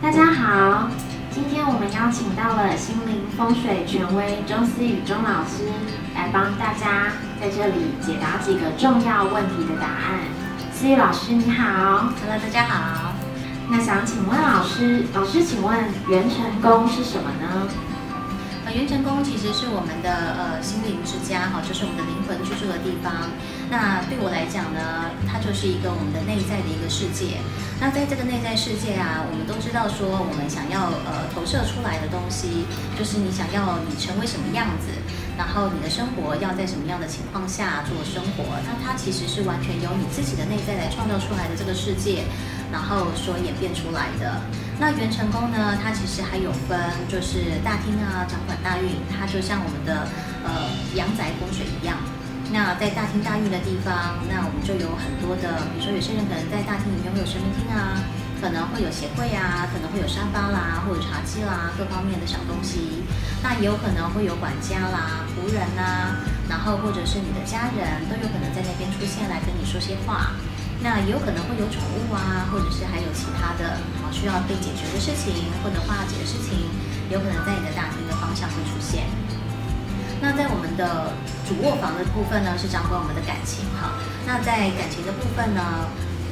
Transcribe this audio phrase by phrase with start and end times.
[0.00, 0.88] 大家好，
[1.28, 5.64] 今天我们邀请到了心灵风水权威钟思雨钟老师
[6.14, 10.20] 来帮大家在这里解答几个重要问题的答案。
[10.72, 13.12] 思雨老师你好，Hello，大家好。
[13.68, 15.76] 那想请问老师，老师请问
[16.08, 17.68] 元辰宫是什么呢？
[18.72, 23.30] 元成宫其实是我们的呃心灵之家哈，就是我们的灵魂居住的地方。
[23.70, 27.40] 那对我来讲呢，它就是一个我们的内在的一个世界。
[27.80, 32.64] 那在这个内在世界啊，我们都知道说，我们想要呃投射出来的东西，
[32.98, 34.92] 就是你想要你成为什么样子，
[35.38, 38.58] 然后你的生活要在什么样的情况下做生活。
[38.66, 42.24] 那它其实是完全由你自己的内在来创造出来的这个世界。
[42.70, 44.42] 然后所演变出来的
[44.78, 45.72] 那元成功呢？
[45.82, 46.76] 它其实还有分，
[47.08, 50.04] 就是大厅啊，掌管大运，它就像我们的
[50.44, 51.96] 呃阳宅风水一样。
[52.52, 57.96] 那在大厅大运的地方，那我们就有很多的，比如说有些人可能在大厅里面会有神明厅啊，
[58.40, 63.02] 可能会有鞋柜啊，可能会有沙发啦，或者茶几啦，各方面的小东西。
[63.42, 70.34] 那也有可能会有管家啦、仆人呐，然后或者是你的家人都有可能在那边出现来跟你说些话。
[70.80, 76.70] 那也有可能会有宠物啊，或者是还有其他的啊需要被解决的事情或者化解的事情，
[77.10, 79.02] 有可能在你的大厅的方向会出现。
[80.20, 81.14] 那在我们的
[81.46, 83.98] 主卧房的部分呢，是掌管我们的感情哈。
[84.26, 85.86] 那在感情的部分呢，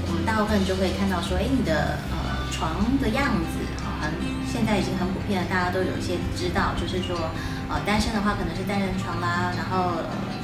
[0.08, 4.10] 我们大部分就会看到说，哎，你的呃床的样子好，很
[4.46, 7.30] 现在已经很普遍了，大家都有一些知道，就是说
[7.68, 10.02] 呃单身的话可能是单人床啦，然后。
[10.06, 10.34] 呃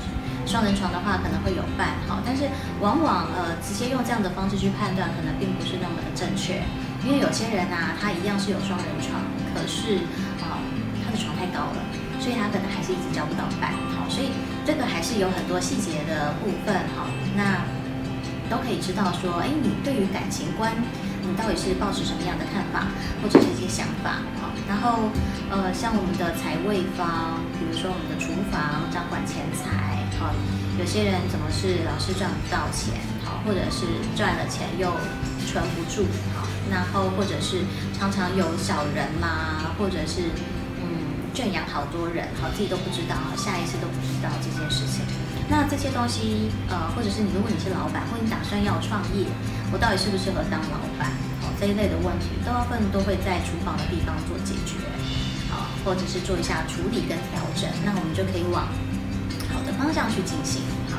[0.45, 6.67] 双人床的话可能会有伴，好，但是往往呃直接用这样的方式去判断，可能并不是那么的正确，
[7.07, 9.23] 因为有些人呐，他一样是有双人床，
[9.55, 10.03] 可是
[10.43, 10.59] 啊
[11.07, 11.79] 他的床太高了，
[12.19, 14.35] 所以他可能还是一直交不到伴，好，所以
[14.67, 17.07] 这个还是有很多细节的部分，好，
[17.39, 17.63] 那
[18.53, 20.77] 都可以知道说，哎，你对于感情观，
[21.25, 25.08] 你到底是抱持什么样的看法，或者是一些想法，好，然后
[25.48, 30.05] 呃像我们的财位方，比如说我们的厨房掌管钱财。
[30.20, 30.28] 好，
[30.78, 34.92] 有些人怎么是老是赚不到钱，好，或者是赚了钱又
[35.48, 36.05] 存不住，
[36.36, 37.64] 好，然后或者是
[37.98, 40.29] 常常有小人嘛，或者是
[40.77, 45.01] 嗯圈养好多人，好，自己都不知道，下一次都不知道这件事情。
[45.52, 49.29] 那这些东西，呃，或者是你如果你是老板，或你打算要创业，
[49.68, 51.13] 我到底适不适合当老板？
[51.45, 54.80] 好，这一类的问题，大部分都会在厨房的地方做解决，
[55.52, 58.64] 好，或者是做一下处理跟调整，那我们就可以往
[59.52, 59.77] 好的。
[59.77, 60.96] 方向去进行好，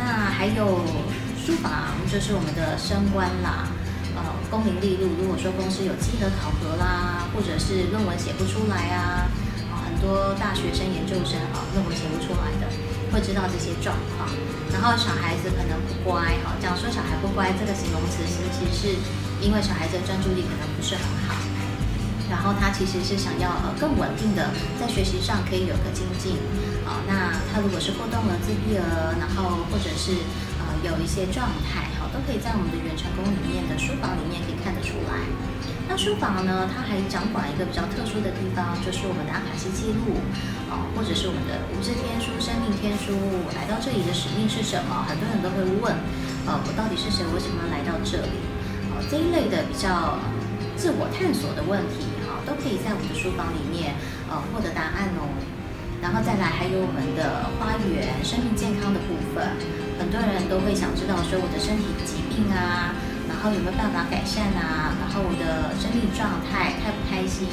[0.00, 0.80] 那还有
[1.36, 3.68] 书房，就是我们的升官啦，
[4.16, 5.04] 呃，功名利禄。
[5.20, 9.28] 如果说公司有绩的考核啦，或者是论文写不出来啊，
[9.68, 12.72] 啊，很多大学生、研究生啊，论文写不出来的，
[13.12, 14.26] 会知道这些状况。
[14.72, 18.82] 然后小孩子可能不乖，哈，讲说小孩不乖这个形容词，其实是
[19.44, 21.36] 因为小孩子的专注力可能不是很好，
[22.32, 24.48] 然后他其实是想要呃更稳定的
[24.80, 26.40] 在学习上可以有个精进。
[26.88, 30.16] 好，那他如果是过动了、自闭了，然后或者是
[30.58, 35.20] 呃有一些状态，好，都可以在我们的元成功里面的书房里面可以看得出来。
[35.86, 40.16] 那书房呢，它还掌管一个比较特殊的地方，就是我们的阿卡西记录，
[40.70, 42.51] 哦，或者是我们的无字天书、生
[42.82, 43.14] 天书，
[43.54, 45.06] 来到这里的使命是什么？
[45.06, 45.94] 很多人都会问，
[46.50, 47.22] 呃，我到底是谁？
[47.30, 48.42] 为什么来到这里？
[48.90, 50.18] 哦，这一类的比较
[50.74, 53.94] 自我探索的问题，哈，都可以在我们的书房里面
[54.26, 55.30] 呃获得答案哦。
[56.02, 59.46] 然后再来还有我们的花园生命健康的部分，
[60.02, 62.98] 很多人都会想知道说我的身体疾病啊，
[63.30, 67.46] 然后有没有办法改善啊，然后我的生命状态开不开心，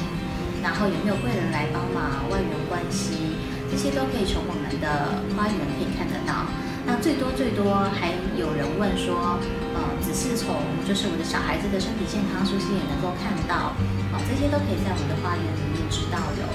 [0.66, 3.38] 然后有没有贵人来帮忙，外援关系，
[3.72, 6.50] 这些都可以从我们的花园可以看得到。
[6.86, 9.38] 那最多最多还有人问说，
[9.78, 10.58] 呃，只是从
[10.88, 13.78] 就是我的小孩子的身体健康是不是也能够看到？
[14.12, 16.46] 哦，这些都可以在我们的花园里面知道哟。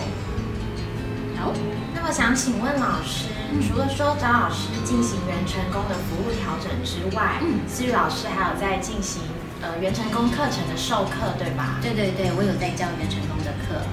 [1.94, 3.28] 那我想请问老师，
[3.62, 7.38] 除了说找老师进行元成功的服务调整之外，
[7.68, 9.22] 思雨老师还有在进行
[9.60, 11.78] 呃元成功课程的授课，对吧？
[11.82, 13.84] 对对对，我有在教元成功的课。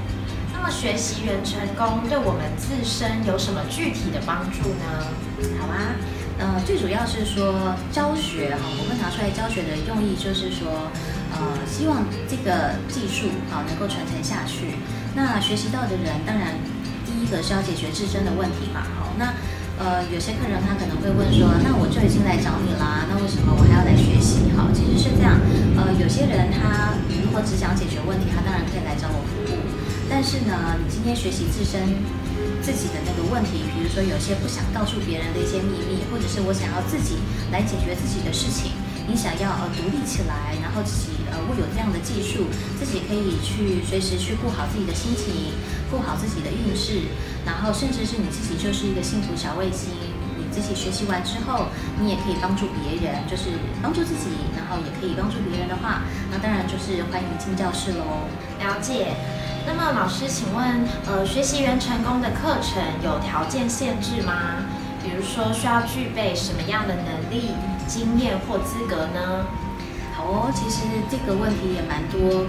[0.62, 5.10] 那么学习元成功对我们自身有什么具体的帮助呢？
[5.58, 5.98] 好啊，
[6.38, 10.94] 呃，最主要是说教学哈，我们拿出来教学的用意就是说，
[11.34, 14.78] 呃，希望这个技术啊能够传承下去。
[15.18, 16.54] 那学习到的人当然。
[17.02, 19.34] 第一个是要解决自身的问题嘛，好，那
[19.82, 24.50] 呃有些客人他可能会问说，那我就已经来找你啦，那为什么我还要来学习？
[24.58, 25.38] 好，其实是这样，
[25.78, 28.61] 呃有些人他如果只想解决问题，他当然，
[30.22, 31.82] 但是呢，你今天学习自身
[32.62, 37.18] 自己的那个问题，比如说有些不想告诉别人的一些秘密，或者是我想要自己
[37.50, 38.70] 来解决自己的事情，
[39.10, 41.18] 你想要呃独立起来，然后自己。
[41.34, 42.46] 呃握有这样的技术，
[42.78, 45.58] 自己可以去随时去顾好自己的心情，
[45.90, 47.10] 顾好自己的运势，
[47.44, 49.90] 然后甚至是你自己就是一个幸福小卫星。
[50.38, 53.50] 你自己学习完之后，你也可以帮助别人，就是
[53.82, 58.30] 帮助自己，然后也可以帮助别人的话，那当然就是欢迎进教室喽。
[58.60, 59.16] 了解。
[59.66, 64.58] 那么老师，请问，呃，学习元成功的课程有条件限制吗？
[65.04, 67.52] 比如说需要具备什么样的能力、
[67.88, 69.46] 经验或资格呢？
[70.16, 72.46] 好哦，其实这个问题也蛮多，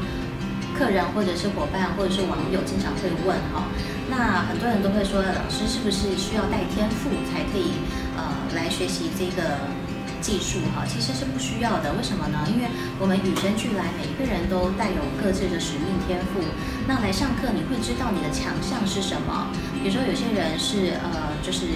[0.76, 3.68] 客人或者是伙伴或者是网友经常会问哈。
[4.08, 7.72] 那很多人都会说，老师是不是需要带天赋才可以
[8.16, 8.24] 呃
[8.54, 9.81] 来学习这个？
[10.22, 12.46] 技术哈其实是不需要的，为什么呢？
[12.46, 12.70] 因为
[13.02, 16.38] 我们与生俱来，每一个人都带有各自的使命天赋。
[16.86, 19.50] 那来上课，你会知道你的强项是什么。
[19.82, 21.66] 比如说，有些人是呃，就是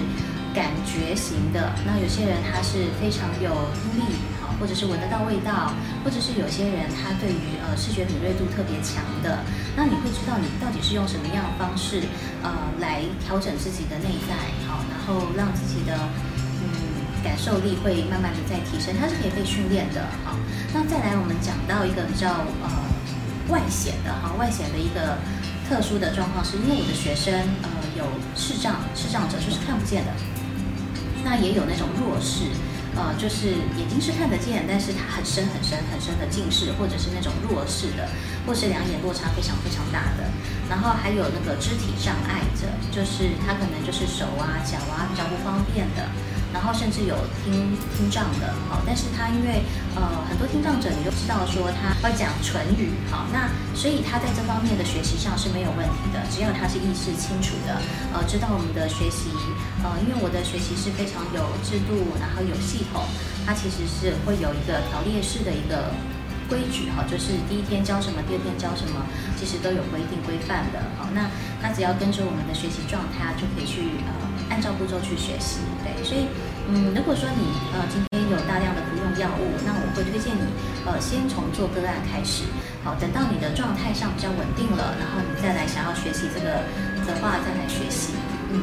[0.55, 9.43] 感觉型的；那有些人他是非常有听力，哈，或者是闻得到味道；或者是有些人他对于呃视觉敏锐度特别强的。
[9.75, 11.99] 那你会知道你到底是用什么样的方式
[12.41, 12.49] 呃
[12.79, 15.91] 来调整自己的内在，好，然后让自己的。
[17.27, 19.99] 感受力会慢慢的在提升，它是可以被训练的。
[20.23, 20.39] 好，
[20.73, 22.71] 那再来我们讲到一个比较呃
[23.51, 25.19] 外显的哈，外显的一个
[25.67, 27.35] 特殊的状况，是因为我的学生
[27.67, 27.67] 呃
[27.99, 30.11] 有视障，视障者就是看不见的，
[31.27, 32.47] 那也有那种弱视，
[32.95, 38.07] 呃就是眼睛是看得见，但是它很深很深很深的近视，或者是那种弱视的，
[38.47, 40.23] 或是两眼落差非常非常大的，
[40.71, 46.07] 然后还有那个肢体障碍者，就是他可能就是手啊脚啊比较不方便的。
[46.53, 49.61] 然后甚至有听听障的，好，但是他因为
[49.95, 57.77] 呃很多听障者，你都知道说他会讲唇语，好，那所以他在这方面的学习上是没有问题的，只要他是意识清楚的，
[58.13, 59.29] 呃，知道我们的学习，
[59.83, 63.03] 呃，因为我的学习是非常有制度，然后有系统，
[63.45, 65.91] 它其实是会有一个条列式的一个
[66.49, 69.05] 规矩，哈，就是第一天教什么，第二天教什么，
[69.37, 71.29] 其实都有规定规范的，好，那
[71.61, 74.26] 他只要跟着我们的学习状态，就可以去呃。
[74.49, 76.27] 按照步骤去学习，对，所以，
[76.69, 80.41] 嗯，如果说你呃今天有大量的服用药物，那我会推荐你
[80.85, 82.43] 呃先从做个案开始，
[82.83, 86.63] 好，等到你的状态上比较稳定了，然后你再来想要学习这个
[87.05, 88.13] 的话，再来学习，
[88.51, 88.61] 嗯。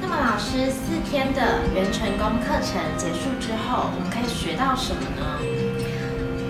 [0.00, 5.40] 那么老师四天的元成功课程结束之后，我们可以学到什么呢？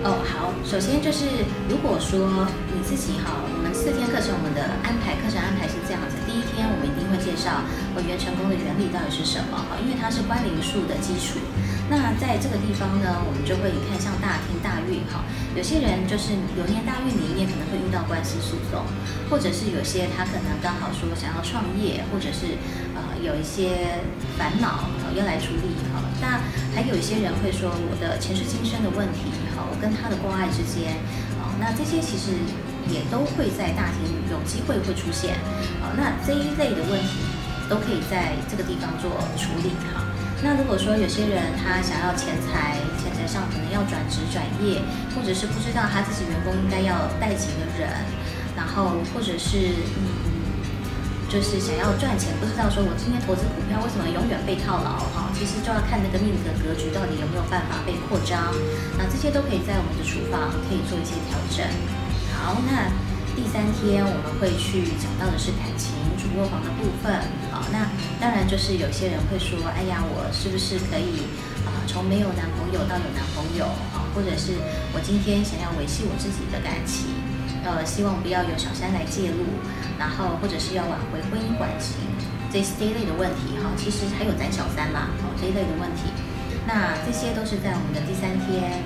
[0.05, 1.25] 哦，好，首先就是
[1.65, 7.65] 如果说你自己哈，我们四天课程我们的安排课程安排是这样子，第一天我们一定会介绍
[7.97, 11.41] 我元成功的原理到底是什么哈，因为它是关灵术的基础。
[11.89, 15.25] 那在这个地方呢，我们就会看像大天大运哈，
[15.57, 18.85] 有些人就是流年大运里面可能会遇到官司诉讼，
[19.33, 22.61] 或者是有些他可能刚好说想要创业，或者是
[22.93, 24.05] 呃有一些
[24.37, 24.85] 烦恼
[25.17, 26.05] 要来处理哈。
[26.21, 26.45] 那
[26.77, 29.33] 还有一些人会说我的前世今生的问题。
[29.63, 30.97] 我跟他的关爱之间，
[31.39, 32.35] 哦，那这些其实
[32.91, 35.39] 也都会在大厅有机会会出现，
[35.79, 37.23] 哦，那这一类的问题
[37.69, 39.09] 都可以在这个地方做
[39.39, 40.03] 处理哈。
[40.43, 44.81] 那如果说有些人他想要钱财，钱财上可能要转职转业，
[45.15, 47.89] 或者是不知道他自己员工应该要带几个人，
[48.55, 50.34] 然后或者是嗯。
[51.35, 55.27] 就是想要赚钱，不知道说我今天投资股票为什么永远被套牢哈？
[55.35, 58.55] 其实就要看那个命格格局到底有没有办法被扩张。
[58.95, 61.67] 那这些都可以在我们的厨房可以做一些调整。
[62.39, 62.87] 好，那
[63.35, 67.11] 第三天我们会去讲到的是感情主卧房的部分。
[67.51, 67.83] 好，那
[68.15, 71.27] 当然就是有些人会说，哎呀，我是不是可以
[71.67, 74.07] 啊从没有男朋友到有男朋友啊？
[74.15, 74.55] 或者是
[74.95, 77.11] 我今天想要维系我自己的感情，
[77.65, 79.43] 呃，希望不要有小三来介入。
[79.97, 81.95] 然后或者是要挽回婚姻感情
[82.51, 86.11] 这这一类的问题哈，其实还有咱小三啦，哦这一类的问题，
[86.67, 88.83] 那这些都是在我们的第三天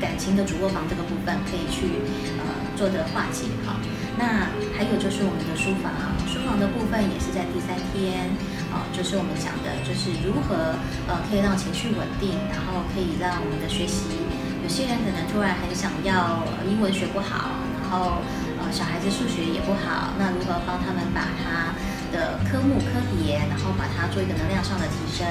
[0.00, 2.00] 感情的主卧房这个部分可以去
[2.40, 2.48] 呃
[2.80, 3.76] 做的化解哈。
[4.16, 5.92] 那还有就是我们的书房，
[6.24, 8.32] 书房的部分也是在第三天，
[8.72, 10.72] 哦就是我们讲的就是如何
[11.12, 14.16] 呃可以让情绪稳定，然后可以让我们的学习，
[14.62, 17.50] 有些人可能突然很想要英文学不好，
[17.82, 18.22] 然后
[18.58, 18.70] 呃。
[18.72, 21.76] 小孩子数学也不好，那如何帮他们把他
[22.08, 25.28] 的科目科别，然后把它做一个能量上的提升？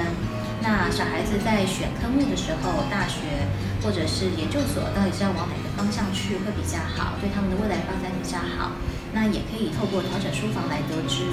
[0.62, 3.50] 那小孩子在选科目的时候，大学
[3.82, 7.18] 或者是研究所，到底是要往哪个方向去会比较好？
[7.20, 8.78] 对他们的未来发展比较好？
[9.12, 11.26] 那也可以透过调整书房来得知。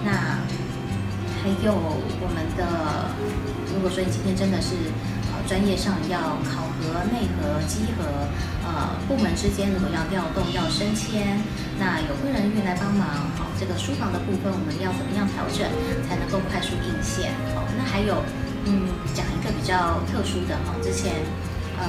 [0.00, 0.40] 那
[1.44, 3.12] 还有我们的，
[3.68, 4.72] 如果说你今天真的是。
[5.46, 8.04] 专业上要考核、内核、稽核，
[8.64, 11.38] 呃，部门之间如果要调动、要升迁，
[11.78, 15.68] 那有贵人运来帮忙，好，这个书房的部分我们要怎么样调整
[16.08, 17.32] 才能够快速应线？
[17.54, 18.22] 好，那还有，
[18.66, 21.12] 嗯，讲一个比较特殊的哈，之前，
[21.76, 21.84] 呃，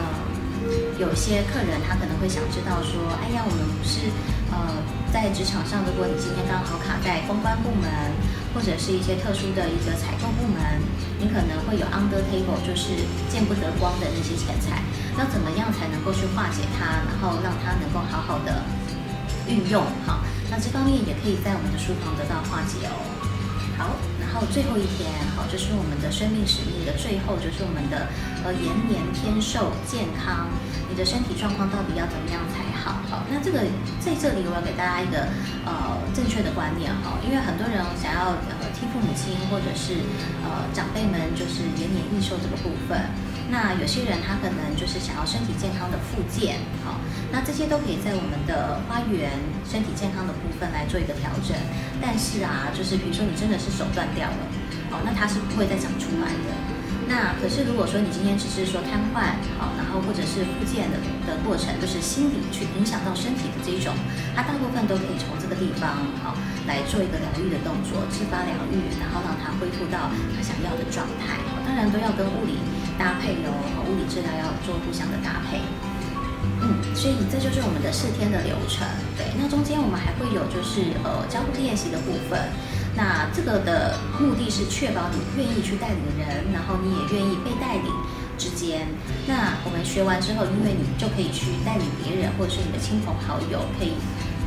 [1.00, 4.12] 有些客人他可能会想知道说，哎呀，我们不是
[4.52, 4.58] 呃
[5.12, 7.90] 在职场上，如果你今天刚好卡在公关部门，
[8.54, 10.60] 或者是一些特殊的一个采购部门，
[11.20, 12.92] 你可能会有 under table，就是
[13.30, 14.84] 见不得光的那些钱财，
[15.18, 18.64] 那怎么样才能够去化解它，然后让它能够好好的
[19.48, 19.84] 运用？
[20.06, 20.20] 好，
[20.52, 22.96] 那这方面也可以在我们的书房得到化解哦。
[23.78, 23.96] 好，
[24.36, 28.06] 后最后一天，好，就是我们的生命使命的最后，就是我们的
[28.44, 30.48] 呃延年天寿健康。
[30.88, 33.02] 你的身体状况到底要怎么样才好？
[33.10, 33.60] 好，那这个
[34.00, 35.28] 在这里我要给大家一个
[35.66, 39.98] 呃正确的观念哈，因为很多人想要呃替父母亲或者是
[40.46, 43.02] 呃长辈们就是延年益寿这个部分，
[43.50, 47.00] 那有些人他可能就是想要身体健康的复健，好，
[47.32, 49.32] 那这些都可以在我们的花园
[49.70, 51.56] 身体健康的部分来做一个调整。
[52.02, 54.42] 但是啊，就是比如说你真的是手断掉了，
[54.90, 56.50] 哦，那它是不会再长出来的。
[57.06, 60.98] 那可是，如果说你今天只是说瘫痪，好，然后或者是复健的
[61.30, 63.94] 的过程，就是心理去影响到身体的这种，
[64.34, 66.34] 它大部分都可以从这个地方，好，
[66.66, 71.38] 来做一个疗愈的动作，自发疗愈，然后让它恢复到他想要的状态。
[71.62, 72.58] 当然都要跟物理
[72.98, 73.52] 搭配哦，
[73.88, 75.60] 物理治疗要做互相的搭配。
[76.62, 78.88] 嗯，所以这就是我们的四天的流程。
[79.18, 82.40] 对，那中间我们还会有就是呃交互练习的部分。
[82.96, 87.92] 那这个的目的是确保你愿意去带领人，然后你也愿意被带领
[88.38, 88.88] 之间。
[89.28, 93.94] 那我们学完之后，因为你就可以去带领别人，或者是你的亲朋好友可以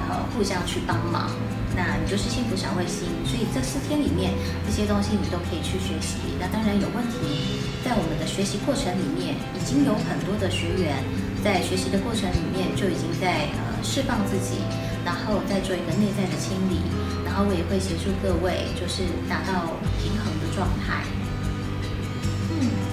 [0.09, 1.31] 呃互相去帮忙。
[1.77, 3.07] 那你就是幸福小卫星。
[3.25, 4.33] 所以这四天里面，
[4.67, 6.19] 这些东西你都可以去学习。
[6.41, 10.99] 那当然有问题，在我们的学习过程里面，已经有很多的学员
[11.45, 14.59] 在学习的过程里面就已经在呃释放自己，
[15.05, 16.83] 然后再做一个内在的清理。
[17.25, 21.05] 然后我也会协助各位，就是达到平衡的状态。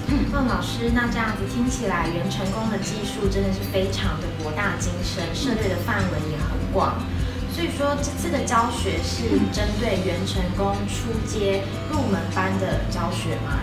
[0.07, 7.01] 嗯嗯，那老师，那这样子听起来，元成功的技术真的是非常的博大精深，涉猎的范围也很广。
[7.51, 13.57] 所以说，这次的教学是针对元成功初阶入门班的教学吗？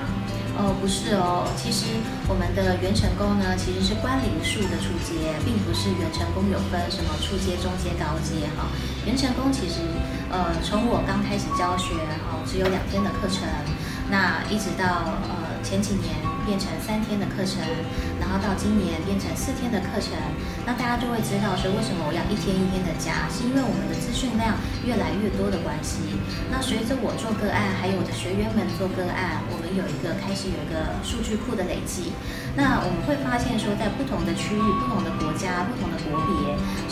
[0.56, 1.87] 哦，不是哦，其实
[2.28, 8.68] 我们的元成功呢，其实是关灵术的初阶，并不是元成功有分什么初阶、中阶、高阶哈。
[9.06, 9.80] 元成功其实，
[10.30, 11.94] 呃，从我刚开始教学
[12.25, 13.44] 哈，只有两天的课程，
[14.11, 16.31] 那一直到呃前几年。
[16.44, 17.62] 变成三天的课程，
[18.20, 20.12] 然后到今年变成四天的课程，
[20.66, 26.18] 那大家就会知道说为什么我要一天一天的加，是因为我们的资讯量越来越多的关系。
[26.50, 32.12] 那随着我做个案，还有我的学员们做个案，我们有一个开始有一个数据库的累积。
[32.54, 36.20] 那我们会发现说，在不同的区域、不同的国家、不同的国，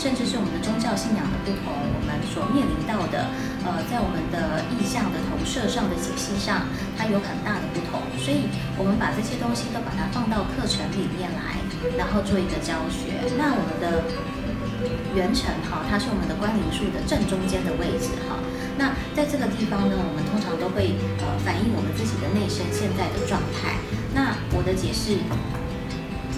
[0.01, 3.29] 甚至是我们的宗教信仰的不同，我们所面临到的，
[3.61, 6.65] 呃，在我们的意象的投射上的解析上，
[6.97, 8.01] 它有很大的不同。
[8.17, 8.49] 所以，
[8.81, 11.61] 我们把这些东西都把它放到课程里面来，
[12.01, 13.13] 然后做一个教学。
[13.37, 14.01] 那我们的
[15.13, 18.41] 元辰哈，它是我们的关灵术的正中间的位置哈。
[18.81, 23.77] 那在这个地方呢，我们通常都会呃反映我们自己的内身现在的状态。
[24.17, 25.21] 那我的解释，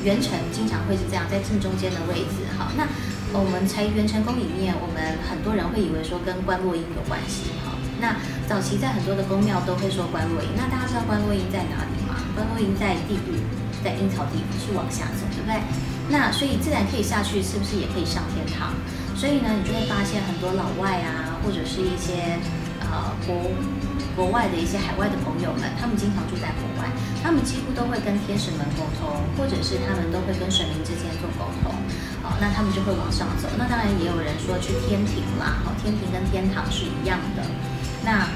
[0.04, 2.44] 元辰经常会是这样，在正中间的位置。
[2.60, 2.84] 好，那
[3.34, 7.50] 我们才元成功里面，我们很多人会以为说跟关落音有关系。
[7.66, 10.50] 哈，那早期在很多的宫庙都会说关落音。
[10.56, 12.22] 那大家知道关落音在哪里吗？
[12.38, 13.42] 关落音在地狱，
[13.84, 15.58] 在阴曹地府是往下走，对不对？
[16.10, 18.74] 那所以自然可以下去，是不是也可以上天堂？
[19.16, 22.38] 所以呢，你就会发现很多老外啊，或者是一些
[22.82, 23.50] 呃国。
[24.16, 26.70] 国外的一些海外的朋友们，他们经常住在国
[27.22, 31.72] 他们几乎都会跟天使们沟通，或者是他们都会跟神明之间做沟通。
[32.24, 33.48] 好，那他们就会往上走。
[33.58, 37.44] 那当然也有人说去天庭啦，好，天庭跟天堂是一样的。
[38.04, 38.28] 那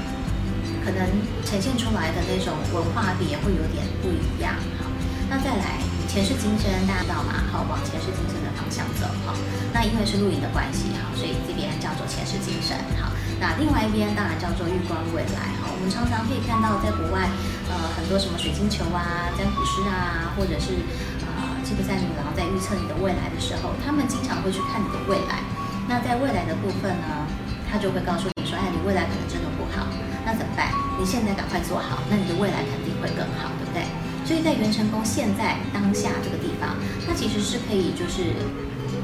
[0.84, 1.04] 可能
[1.44, 4.54] 呈现出来的那种文化也会有点不一样。
[4.80, 4.88] 好，
[5.28, 7.44] 那再来前世今生，大家知道吗？
[7.52, 9.04] 好，往前世今生的方向走。
[9.24, 9.36] 好，
[9.72, 12.76] 那因为是录影的关系，好，所以这边叫做前世今生。
[13.00, 13.12] 好。
[13.40, 17.30] 那另外一边当然叫做预观未来哈，我们常常可以看到在国外，
[17.70, 20.82] 呃，很多什么水晶球啊、占卜师啊，或者是
[21.22, 25.38] 呃吉卜赛女郎在预测你的未来的时候，他们经常会去看你的未来。
[25.86, 27.24] 那在未来的部分呢，
[27.70, 29.86] 他就会告诉你说，哎，你未来可能真的不好，
[30.26, 30.74] 那怎么办？
[30.98, 33.86] 你现在赶快做好，那你的未来肯定会更好，对不对？
[34.26, 36.74] 所以在元成功现在当下这个地方，
[37.06, 38.34] 它其实是可以就是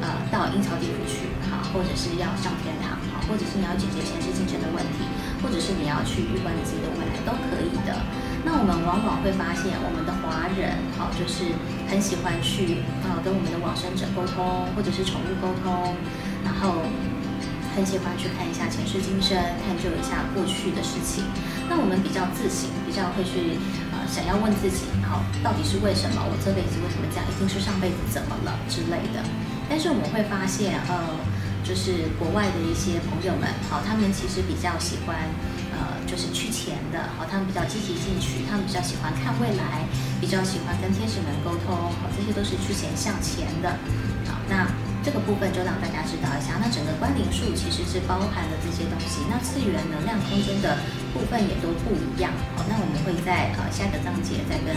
[0.03, 2.94] 呃到阴曹地府去，好，或者是要上天堂。
[3.29, 5.05] 或者是你要解决前世今生的问题，
[5.43, 7.97] 或者是你要去预观你自己的未来，都可以的。
[8.45, 11.57] 那我们往往会发现，我们的华人，好，就是
[11.89, 15.97] 很喜欢去呃跟我们的往生者沟通，或者是宠物沟通，
[16.45, 16.85] 然后
[17.73, 19.33] 很喜欢去看一下前世今生，
[19.65, 21.25] 探究一下过去的事情。
[21.73, 23.57] 那我们比较自省，比较会去
[23.97, 26.21] 呃想要问自己，好，到底是为什么？
[26.21, 27.25] 我这辈子为什么这样？
[27.25, 29.25] 一定是上辈子怎么了之类的。
[29.73, 31.17] 但是我们会发现，呃，
[31.65, 35.17] 就是国外的一些朋友们，好，他们其实比较喜欢，
[35.73, 39.89] 呃，就是去钱的，好，他们比较积极进取，他们比较喜欢看未来，
[40.21, 43.81] 比较喜欢跟天使们沟通，好，这些都是去钱向前的。
[44.29, 44.69] 好，那
[45.01, 50.77] 这个部分就让大家知道一下，那整个关联数其实是包含了这些东西，那次元能量空间的
[51.17, 52.29] 部分也都不一样。
[52.61, 54.77] 好，那我们会在呃下个章节再跟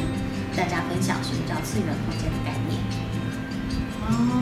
[0.56, 2.79] 大家分享什么叫次元空间的概念。
[4.08, 4.37] 哦。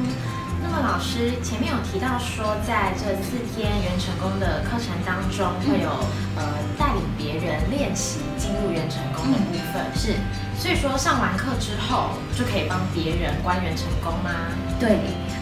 [0.96, 5.92] 老师前面有提到说，在这四天元成功的课程当中，会有
[6.40, 9.84] 呃带领别人练习进入元成功的部分。
[9.92, 10.16] 是，
[10.56, 14.56] 所以说上完课之后就可以帮别人关元成功吗？
[14.80, 14.96] 对，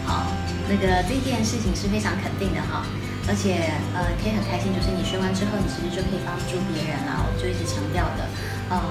[0.04, 0.26] 好，
[0.66, 2.82] 那个这件事情是非常肯定的哈，
[3.30, 7.22] 而且呃可以很开心，就是你学完之后，你其实就可以帮助别人啊。
[7.22, 8.26] 我就一直强调的，
[8.74, 8.82] 呃，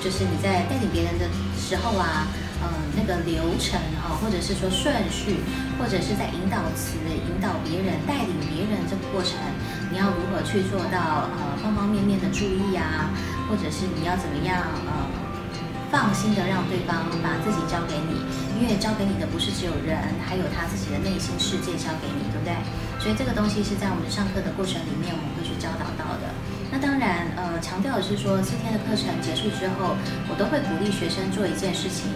[0.00, 1.28] 就是你在带领别人的
[1.60, 2.24] 时候啊。
[2.66, 5.38] 嗯，那个流程哈，或者是说顺序，
[5.78, 9.38] 或者是在引导词、引导别人、带领别人这个过程，
[9.90, 13.10] 你要如何去做到呃方方面面的注意啊？
[13.48, 15.06] 或者是你要怎么样呃
[15.90, 18.26] 放心的让对方把自己交给你？
[18.58, 19.96] 因为交给你的不是只有人，
[20.26, 22.56] 还有他自己的内心世界交给你，对不对？
[22.98, 26.32] 所以这个东西是在我们上课的过程里面，我们会去教导到的。
[26.72, 29.94] 那当然，呃，强调的是说四天的课程结束之后，
[30.26, 32.10] 我都会鼓励学生做一件事情。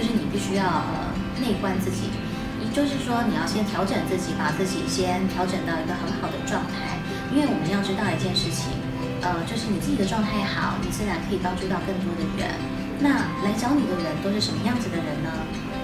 [0.00, 1.12] 就是你必须要呃
[1.44, 2.08] 内观自己，
[2.56, 6.96] 也就是说你要先调整自己，把自己先调整到一个很好的状态。
[7.28, 8.72] 因为我们要知道一件事情，
[9.20, 12.48] 呃，就是你自己的状态好，你自然可以帮助到更多的人。
[12.96, 15.28] 那来找你的人都是什么样子的人呢？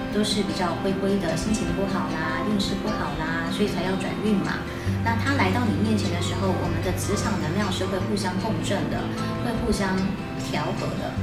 [0.09, 4.57] 都是比较灰灰的，心情不好啦，运势不好啦，所以才要转运嘛。
[5.05, 8.97] 那他来到你面前的时候，我们的磁场能量是会互相共振的，
[9.45, 9.93] 会互相
[10.49, 11.13] 调和的。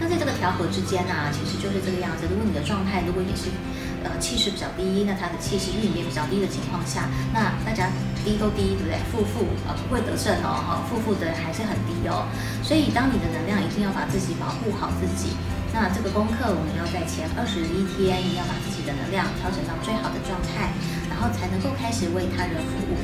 [0.00, 2.24] 那在这个调和之间呢，其实就是这个样子。
[2.24, 3.52] 如果你的状态如果也是，
[4.00, 7.04] 呃，气势比较低，那他的气势运也比较低的情况下，
[7.36, 7.92] 那大家
[8.24, 8.96] 低都低，对不对？
[9.12, 12.24] 负负呃不会得胜哦，哈，负负的还是很低哦。
[12.64, 15.36] 所以当你的能量一定要把自己保护好自己。
[15.70, 20.72] 那这个功课我们要在前二十一天，一定要把自己的能量调整到最好的状态，
[21.12, 22.96] 然后才能够开始为他人服务。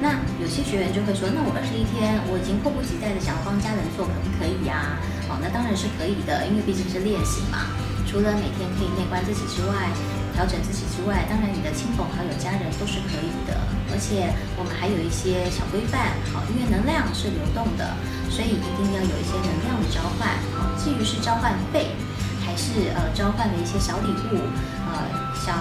[0.00, 4.96] 那有些学员就会说，那我二十一天我已经迫不及待的想要帮家人做，可不可以呀？
[5.28, 7.68] 哦，那当然是可以的，因为毕竟是练习嘛。
[8.08, 9.92] 除了每天可以内观自己之外，
[10.34, 13.54] 调整自己之外，当然你的亲朋好友、家人都是可以的。
[13.92, 17.94] 而且我们还有一些小规范，好，因为能量是流动的，
[18.26, 20.26] 所以一定要有一些能量的交换。
[20.56, 21.94] 好，至于是交换费，
[22.42, 24.42] 还是呃交换的一些小礼物，
[24.90, 25.06] 呃
[25.38, 25.54] 小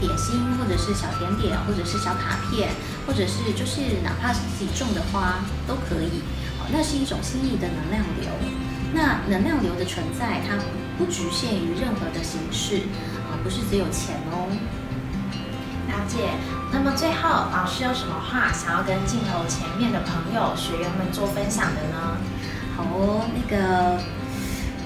[0.00, 2.70] 点心，或者是小甜点，或者是小卡片，
[3.06, 6.24] 或者是就是哪怕是自己种的花都可以。
[6.58, 8.28] 好，那是一种心意的能量流。
[8.92, 10.56] 那能量流的存在，它
[10.98, 12.88] 不局限于任何的形式
[13.28, 14.48] 啊，不是只有钱哦。
[15.86, 16.34] 了解。
[16.72, 22.16] 那么最后，老师有什么话想要跟镜头前面的朋友、学员们做分享的呢？
[22.76, 24.00] 好哦，那个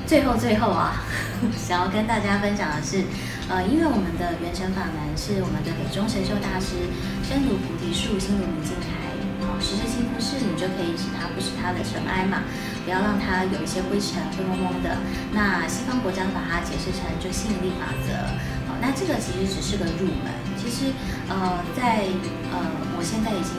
[0.07, 0.97] 最后最后啊，
[1.57, 3.05] 想要跟大家分享的是，
[3.51, 6.89] 呃，因为我们的元神法门是我们的北中神秀大师
[7.23, 9.13] 身如菩提树，心如明镜台。
[9.61, 12.43] 实质性不是你就可以使它不使它的尘埃嘛，
[12.85, 14.99] 不要让它有一些灰尘灰蒙蒙的。
[15.33, 18.13] 那西方国家把它解释成就吸引力法则。
[18.67, 20.29] 好，那这个其实只是个入门。
[20.59, 20.91] 其实
[21.31, 22.03] 呃，在
[22.51, 22.57] 呃，
[22.99, 23.55] 我现在已经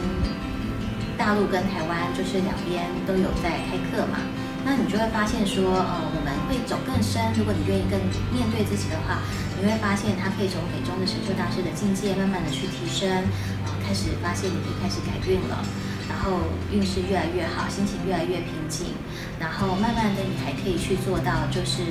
[1.17, 4.19] 大陆跟台湾就是两边都有在开课嘛。
[4.65, 7.21] 那你就会发现说，呃，我们会走更深。
[7.37, 8.01] 如果你愿意更
[8.33, 9.21] 面对自己的话，
[9.55, 13.05] 你会发现它可以从美中的神秀大师的境界，慢慢的去提升，
[13.63, 15.61] 呃，开始发现你可以开始改运了。
[16.09, 18.93] 然后运势越来越好，心情越来越平静，
[19.39, 21.81] 然后慢慢的你还可以去做到就是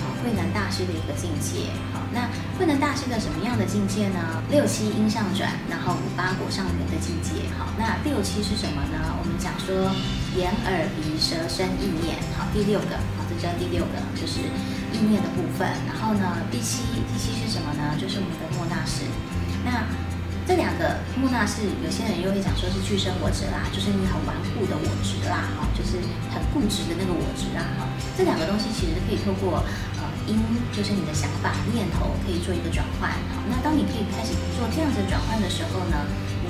[0.00, 1.72] 呃慧能大师的一个境界。
[1.92, 4.40] 好，那慧能大师的什么样的境界呢？
[4.50, 7.48] 六七阴上转，然后五八果上缘的境界。
[7.56, 9.17] 好，那六七是什么呢？
[9.38, 9.90] 讲说
[10.36, 12.18] 眼耳鼻舌身意念。
[12.36, 14.42] 好，第六个，好，这叫第六个，就是
[14.92, 15.66] 意念的部分。
[15.86, 17.94] 然后呢，第七，第七是什么呢？
[17.98, 19.06] 就是我们的莫那识。
[19.64, 19.86] 那
[20.48, 26.00] 这两个莫纳是有些人又会讲说是具生我执啦，就是你很顽固的我执啦，哈，就是
[26.32, 27.84] 很固执的那个我执啦，哈。
[28.16, 29.60] 这两个东西其实可以透过
[30.00, 30.40] 呃因，
[30.72, 36.08] 就是你的想法念头可以做一个转换，好，那当你可以开始做这样子转换的时候呢，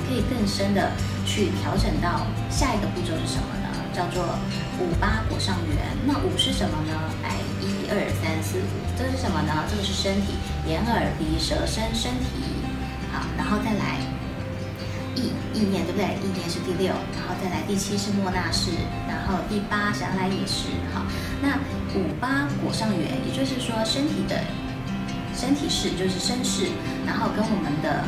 [0.09, 0.91] 可以更深的
[1.23, 3.69] 去调整到下一个步骤是什么呢？
[3.93, 4.25] 叫做
[4.81, 5.77] 五八果上缘。
[6.03, 6.97] 那五是什么呢？
[7.21, 9.53] 哎，一二三四五，这是什么呢？
[9.69, 10.33] 这个是身体，
[10.65, 12.41] 眼耳鼻舌身身体。
[13.13, 14.01] 好然后再来，
[15.15, 16.17] 意意念，对不对？
[16.25, 18.71] 意念是第六，然后再来第七是莫那式，
[19.07, 20.73] 然后第八是阿赖耶识。
[20.93, 21.05] 好，
[21.41, 21.61] 那
[21.93, 24.41] 五八果上缘，也就是说身体的
[25.35, 26.69] 身体式就是身式，
[27.05, 28.05] 然后跟我们的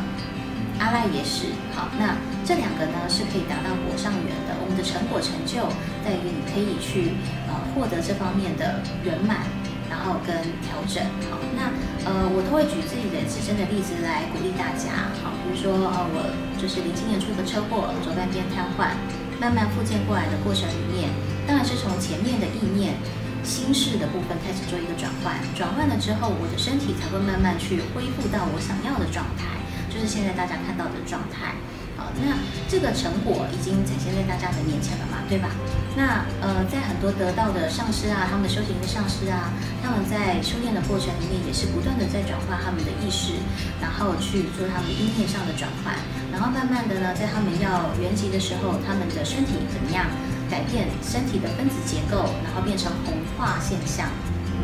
[0.82, 1.54] 阿赖耶识。
[1.78, 4.58] 好，那这两个呢是可以达到果上缘的。
[4.58, 5.62] 我们的成果成就
[6.02, 7.14] 在于你可以去
[7.46, 9.46] 呃获得这方面的圆满。
[9.92, 10.32] 然后跟
[10.64, 11.68] 调整，好，那
[12.08, 18.96] 呃，我都会举自己的自身的例子来鼓励大家，好，比如说呃，我就是零七年出个车祸，左半边瘫痪，
[19.36, 21.12] 慢慢复健过来的过程里面，
[21.44, 22.96] 当然是从前面的意念、
[23.44, 29.44] 心事的部分开始做一个转换，转换了之后，我的身体才会慢慢去恢复到我想要的状态，
[29.92, 31.52] 就是现在大家看到的状态。
[31.94, 32.34] 好那
[32.66, 35.52] 这个成果已经展现在大家的面前了嘛，对吧？
[35.94, 39.52] 那呃，在很多得到的上师啊，他们的修行的上师啊，
[39.84, 43.36] 他们在修炼的过程里面，也是不断的在转化他们的意识，
[43.78, 45.94] 然后去做他们意念上的转换，
[46.32, 50.08] 然后慢慢的呢，在他们要圆寂的时候，他们的身体怎么样
[50.50, 54.08] 改变身体的分子结构，然后变成红化现象，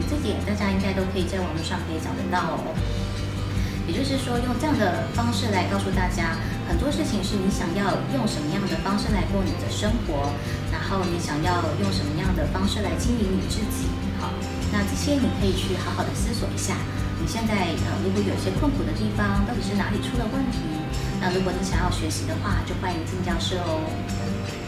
[0.09, 2.75] 这点大家应该都可以在网络上可以找得到哦。
[3.89, 6.37] 也就是说，用这样的方式来告诉大家，
[6.69, 10.29] 很多事情是你想要用什么样的方式来过你的生活，
[10.71, 13.89] 然后你想要用什么样的方式来经营你自己。
[14.21, 14.29] 好，
[14.71, 16.77] 那这些你可以去好好的思索一下。
[17.19, 20.61] 你现在呃，如果有一些困苦的地方，到底是哪里出了问题？
[21.19, 23.81] 那如果你想要学习的话，就欢迎进教室哦。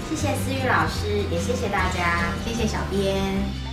[0.09, 3.70] 谢谢思雨老师，也谢谢大家，谢谢小编。